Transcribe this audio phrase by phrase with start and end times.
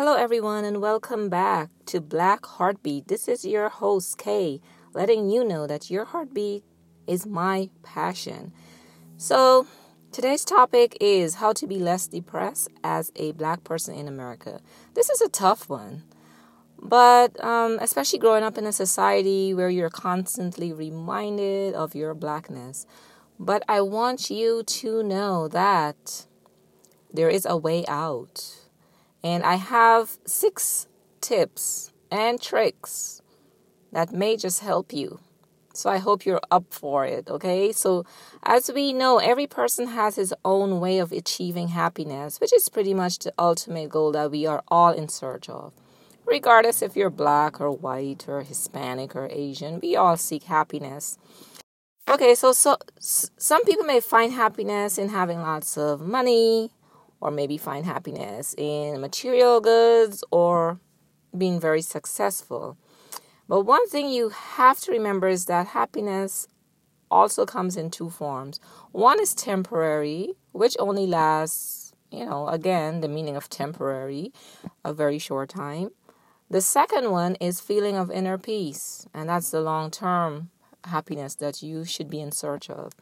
[0.00, 3.08] Hello, everyone, and welcome back to Black Heartbeat.
[3.08, 4.62] This is your host, Kay,
[4.94, 6.64] letting you know that your heartbeat
[7.06, 8.54] is my passion.
[9.18, 9.66] So,
[10.10, 14.62] today's topic is how to be less depressed as a black person in America.
[14.94, 16.04] This is a tough one,
[16.80, 22.86] but um, especially growing up in a society where you're constantly reminded of your blackness.
[23.38, 26.24] But I want you to know that
[27.12, 28.59] there is a way out
[29.22, 30.88] and I have six
[31.20, 33.20] tips and tricks
[33.92, 35.20] that may just help you.
[35.72, 37.70] So I hope you're up for it, okay?
[37.70, 38.04] So,
[38.42, 42.92] as we know, every person has his own way of achieving happiness, which is pretty
[42.92, 45.72] much the ultimate goal that we are all in search of.
[46.26, 51.18] Regardless if you're black or white or Hispanic or Asian, we all seek happiness.
[52.08, 56.72] Okay, so so some people may find happiness in having lots of money,
[57.20, 60.78] or maybe find happiness in material goods or
[61.36, 62.76] being very successful.
[63.48, 66.46] But one thing you have to remember is that happiness
[67.10, 68.60] also comes in two forms.
[68.92, 74.32] One is temporary, which only lasts, you know, again, the meaning of temporary,
[74.84, 75.90] a very short time.
[76.48, 80.50] The second one is feeling of inner peace, and that's the long term
[80.84, 82.92] happiness that you should be in search of.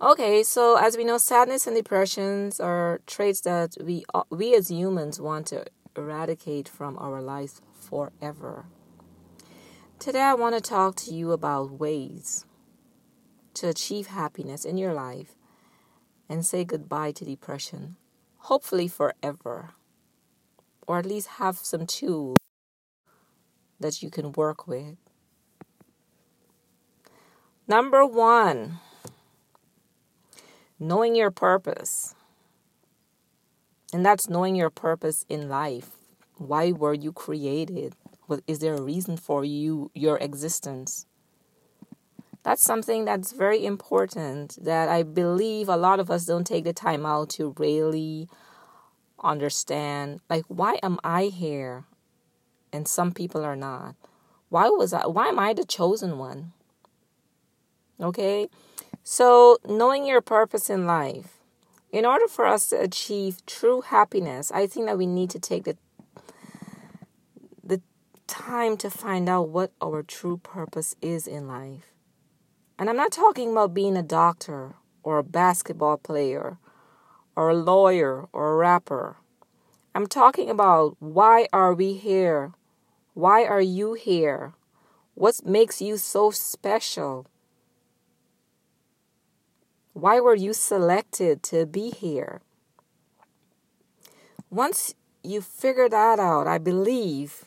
[0.00, 4.70] Okay, so as we know, sadness and depressions are traits that we uh, we as
[4.70, 5.64] humans want to
[5.96, 8.66] eradicate from our lives forever.
[9.98, 12.46] Today, I want to talk to you about ways
[13.54, 15.34] to achieve happiness in your life
[16.28, 17.96] and say goodbye to depression,
[18.36, 19.70] hopefully forever,
[20.86, 22.38] or at least have some tools
[23.80, 24.96] that you can work with.
[27.66, 28.78] Number one
[30.78, 32.14] knowing your purpose.
[33.92, 35.90] And that's knowing your purpose in life.
[36.36, 37.94] Why were you created?
[38.46, 41.06] Is there a reason for you, your existence?
[42.42, 46.72] That's something that's very important that I believe a lot of us don't take the
[46.72, 48.28] time out to really
[49.22, 50.20] understand.
[50.30, 51.84] Like, why am I here?
[52.72, 53.96] And some people are not.
[54.50, 56.52] Why was I, why am I the chosen one?
[58.00, 58.48] Okay?
[59.10, 61.38] So, knowing your purpose in life.
[61.90, 65.64] In order for us to achieve true happiness, I think that we need to take
[65.64, 65.78] the
[67.64, 67.80] the
[68.26, 71.86] time to find out what our true purpose is in life.
[72.78, 76.58] And I'm not talking about being a doctor or a basketball player
[77.34, 79.16] or a lawyer or a rapper.
[79.94, 82.52] I'm talking about why are we here?
[83.14, 84.52] Why are you here?
[85.14, 87.26] What makes you so special?
[89.98, 92.40] Why were you selected to be here?
[94.48, 94.94] Once
[95.24, 97.46] you figure that out, I believe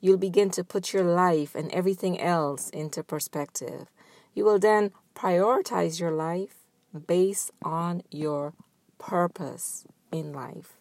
[0.00, 3.88] you'll begin to put your life and everything else into perspective.
[4.32, 6.62] You will then prioritize your life
[7.08, 8.52] based on your
[8.98, 10.76] purpose in life.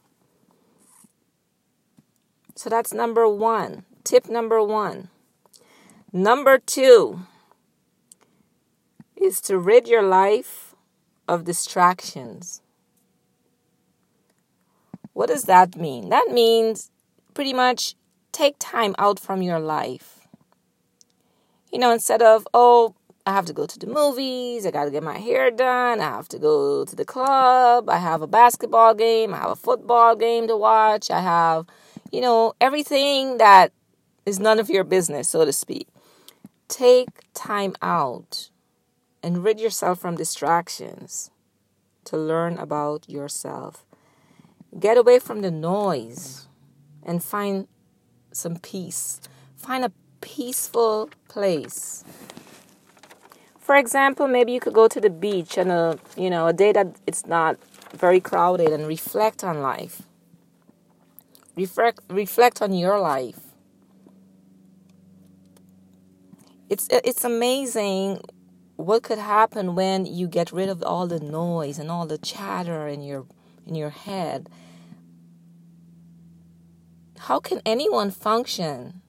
[2.53, 3.85] So that's number one.
[4.03, 5.09] Tip number one.
[6.13, 7.21] Number two
[9.15, 10.66] is to rid your life
[11.27, 12.61] of distractions.
[15.13, 16.09] What does that mean?
[16.09, 16.91] That means
[17.33, 17.95] pretty much
[18.31, 20.27] take time out from your life.
[21.71, 22.95] You know, instead of, oh,
[23.25, 26.05] I have to go to the movies, I got to get my hair done, I
[26.05, 30.15] have to go to the club, I have a basketball game, I have a football
[30.15, 31.65] game to watch, I have,
[32.11, 33.73] you know, everything that
[34.25, 35.87] is none of your business, so to speak.
[36.69, 38.49] Take time out
[39.27, 41.31] and rid yourself from distractions
[42.05, 43.85] to learn about yourself.
[44.79, 46.47] Get away from the noise
[47.03, 47.67] and find
[48.31, 49.19] some peace.
[49.57, 52.05] Find a peaceful place.
[53.59, 56.53] For example, maybe you could go to the beach on a uh, you know a
[56.53, 57.57] day that it's not
[57.93, 60.03] very crowded and reflect on life.
[61.57, 63.41] Reflect reflect on your life.
[66.69, 68.21] It's it's amazing
[68.77, 72.87] what could happen when you get rid of all the noise and all the chatter
[72.87, 73.25] in your
[73.65, 74.49] in your head?
[77.17, 79.01] How can anyone function?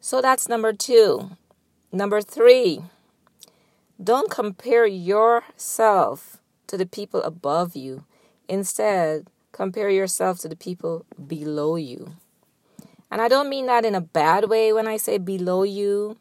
[0.00, 1.36] So that's number 2
[1.92, 2.82] number 3
[4.02, 6.38] don't compare yourself
[6.68, 8.04] to the people above you.
[8.48, 12.14] Instead compare yourself to the people below you.
[13.10, 16.16] And i don't mean that in a bad way when i say below you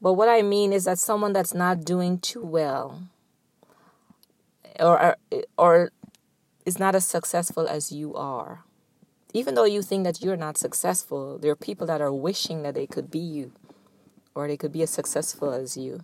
[0.00, 3.02] but what I mean is that someone that's not doing too well
[4.80, 5.16] or
[5.56, 5.90] or
[6.64, 8.64] is not as successful as you are.
[9.32, 12.74] Even though you think that you're not successful, there are people that are wishing that
[12.74, 13.52] they could be you
[14.34, 16.00] or they could be as successful as you.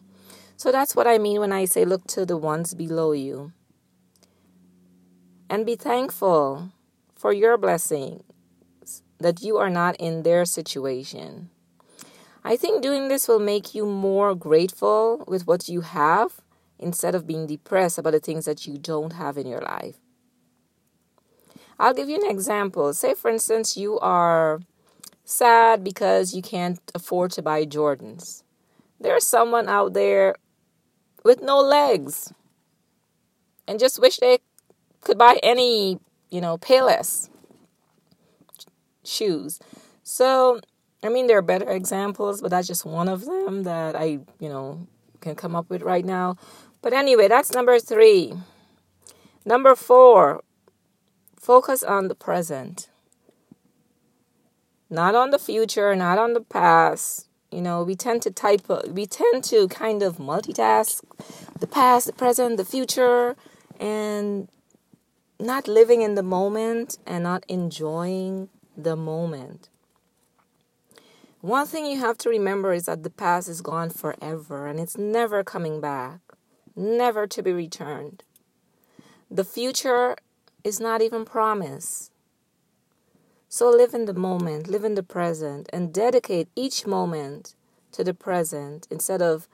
[0.57, 3.53] So that's what I mean when I say look to the ones below you.
[5.49, 6.71] And be thankful
[7.15, 8.23] for your blessings
[9.19, 11.51] that you are not in their situation.
[12.45, 16.41] I think doing this will make you more grateful with what you have
[16.79, 19.97] instead of being depressed about the things that you don't have in your life.
[21.79, 22.93] I'll give you an example.
[22.95, 24.61] Say, for instance, you are
[25.25, 28.43] sad because you can't afford to buy Jordans.
[28.99, 30.35] There's someone out there
[31.25, 32.33] with no legs
[33.67, 34.39] and just wish they
[35.01, 35.99] could buy any,
[36.31, 37.29] you know, Payless
[39.05, 39.59] shoes.
[40.03, 40.61] So,
[41.03, 44.49] I mean, there are better examples, but that's just one of them that I, you
[44.49, 44.87] know,
[45.21, 46.37] can come up with right now.
[46.83, 48.35] But anyway, that's number three.
[49.45, 50.43] Number four,
[51.39, 52.91] focus on the present,
[54.91, 57.29] not on the future, not on the past.
[57.51, 61.03] You know, we tend to type, we tend to kind of multitask
[61.59, 63.37] the past, the present, the future,
[63.81, 64.49] and
[65.41, 69.70] not living in the moment and not enjoying the moment.
[71.41, 74.99] One thing you have to remember is that the past is gone forever and it's
[74.99, 76.21] never coming back,
[76.77, 78.25] never to be returned.
[79.31, 80.17] The future
[80.65, 82.13] is not even promised.
[83.49, 87.55] So live in the moment, live in the present, and dedicate each moment
[87.93, 89.49] to the present instead of,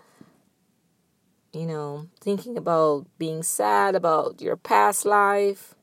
[1.53, 5.77] you know, thinking about being sad about your past life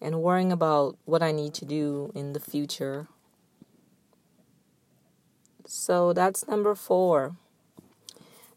[0.00, 3.08] and worrying about what I need to do in the future.
[5.66, 7.36] So that's number four.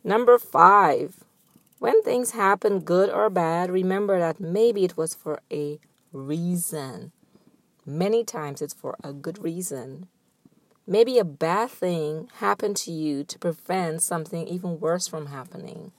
[0.03, 1.23] Number five,
[1.79, 5.79] when things happen, good or bad, remember that maybe it was for a
[6.13, 7.11] reason.
[7.85, 10.07] Many times it's for a good reason.
[10.85, 15.91] Maybe a bad thing happened to you to prevent something even worse from happening.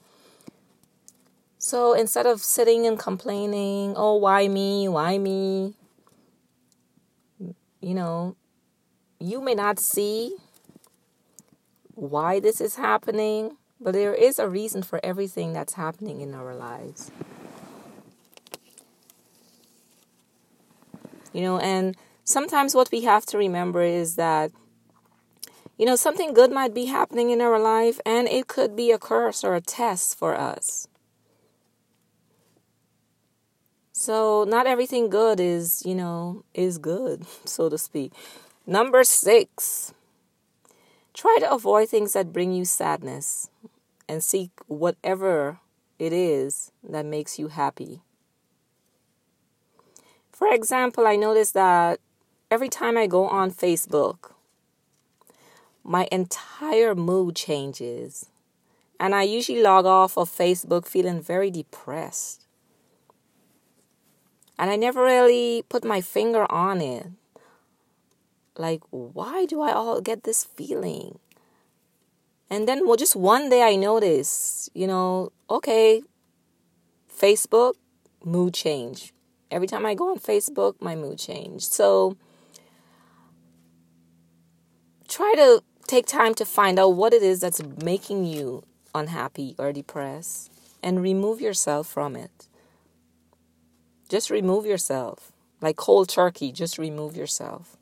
[1.58, 4.88] So instead of sitting and complaining, oh, why me?
[4.88, 5.74] Why me?
[7.80, 8.36] You know,
[9.18, 10.36] you may not see
[12.00, 16.54] why this is happening, but there is a reason for everything that's happening in our
[16.54, 17.10] lives.
[21.32, 24.50] You know, and sometimes what we have to remember is that,
[25.76, 28.98] you know, something good might be happening in our life, and it could be a
[28.98, 30.88] curse or a test for us.
[33.92, 38.14] So not everything good is, you know, is good, so to speak.
[38.66, 39.92] Number 6.
[41.20, 43.50] Try to avoid things that bring you sadness
[44.08, 45.58] and seek whatever
[45.98, 48.00] it is that makes you happy.
[50.32, 52.00] For example, I notice that
[52.50, 54.32] every time I go on Facebook,
[55.84, 58.30] my entire mood changes.
[58.98, 62.46] And I usually log off of Facebook feeling very depressed.
[64.58, 67.08] And I never really put my finger on it.
[68.60, 71.18] Like, why do I all get this feeling?
[72.50, 76.02] And then, well, just one day I notice, you know, okay,
[77.10, 77.74] Facebook,
[78.22, 79.14] mood change.
[79.50, 81.62] Every time I go on Facebook, my mood change.
[81.62, 82.18] So
[85.08, 88.62] try to take time to find out what it is that's making you
[88.94, 90.52] unhappy or depressed
[90.82, 92.46] and remove yourself from it.
[94.10, 95.32] Just remove yourself.
[95.62, 97.78] Like cold turkey, just remove yourself.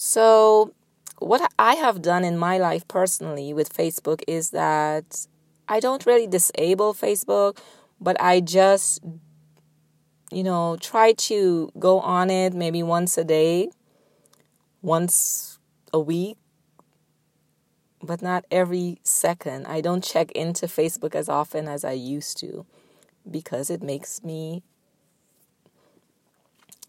[0.00, 0.74] So,
[1.18, 5.26] what I have done in my life personally with Facebook is that
[5.66, 7.58] I don't really disable Facebook,
[8.00, 9.02] but I just,
[10.30, 13.70] you know, try to go on it maybe once a day,
[14.82, 15.58] once
[15.92, 16.36] a week,
[18.00, 19.66] but not every second.
[19.66, 22.66] I don't check into Facebook as often as I used to
[23.28, 24.62] because it makes me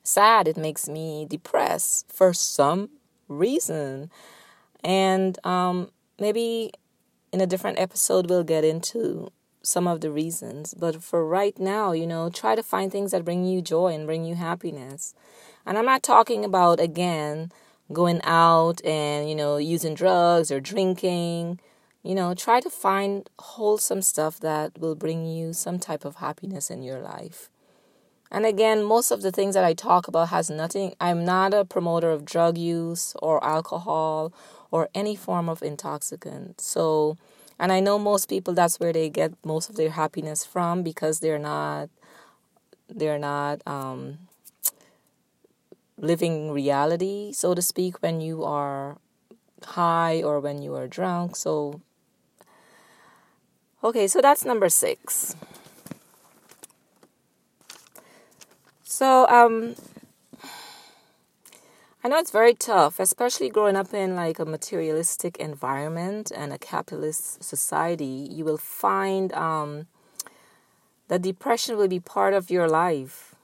[0.04, 2.90] sad, it makes me depressed for some
[3.30, 4.12] reason.
[4.84, 6.72] And um, maybe
[7.32, 9.32] in a different episode, we'll get into
[9.62, 10.74] some of the reasons.
[10.74, 14.06] But for right now, you know, try to find things that bring you joy and
[14.06, 15.14] bring you happiness.
[15.66, 17.52] And I'm not talking about, again,
[17.94, 21.60] going out and, you know, using drugs or drinking.
[22.02, 26.72] You know, try to find wholesome stuff that will bring you some type of happiness
[26.72, 27.50] in your life.
[28.32, 31.66] And again, most of the things that I talk about has nothing, I'm not a
[31.66, 34.32] promoter of drug use or alcohol
[34.72, 36.62] or any form of intoxicant.
[36.62, 37.18] So,
[37.58, 41.20] and I know most people that's where they get most of their happiness from because
[41.20, 41.90] they're not
[42.90, 44.18] they're not um,
[45.98, 48.98] living reality, so to speak, when you are
[49.64, 51.36] high or when you are drunk.
[51.36, 51.82] So,
[53.84, 55.36] okay, so that's number six.
[59.00, 59.76] So, um,
[62.04, 66.58] I know it's very tough, especially growing up in like a materialistic environment and a
[66.58, 68.28] capitalist society.
[68.30, 69.88] You will find um,
[71.08, 73.36] that depression will be part of your life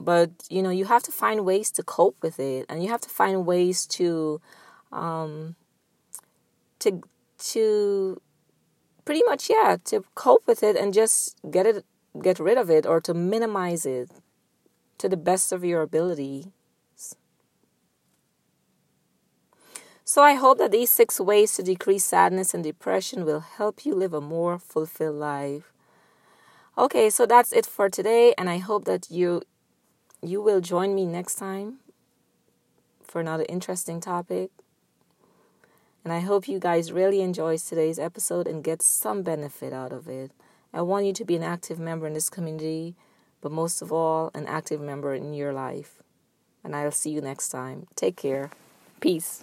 [0.00, 3.00] but you know you have to find ways to cope with it and you have
[3.00, 4.40] to find ways to
[4.92, 5.56] um
[6.78, 7.02] to
[7.36, 8.22] to
[9.04, 11.84] pretty much yeah to cope with it and just get it
[12.22, 14.08] get rid of it or to minimize it
[14.98, 16.46] to the best of your abilities.
[20.04, 23.94] so i hope that these six ways to decrease sadness and depression will help you
[23.94, 25.70] live a more fulfilled life
[26.78, 29.42] okay so that's it for today and i hope that you
[30.22, 31.78] you will join me next time
[33.08, 34.50] for another interesting topic.
[36.04, 40.08] And I hope you guys really enjoy today's episode and get some benefit out of
[40.08, 40.32] it.
[40.72, 42.94] I want you to be an active member in this community,
[43.40, 46.02] but most of all, an active member in your life.
[46.64, 47.86] And I'll see you next time.
[47.94, 48.50] Take care.
[49.00, 49.42] Peace.